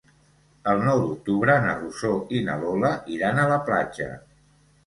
El 0.71 0.79
nou 0.85 1.01
d'octubre 1.03 1.57
na 1.67 1.75
Rosó 1.83 2.13
i 2.39 2.41
na 2.49 2.57
Lola 2.65 2.93
iran 3.19 3.43
a 3.43 3.47
la 3.55 3.63
platja. 3.69 4.13